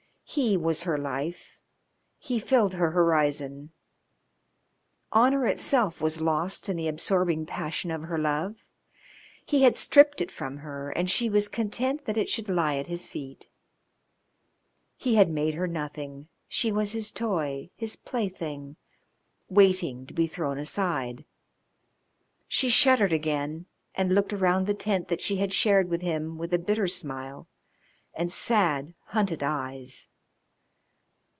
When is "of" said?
7.91-8.03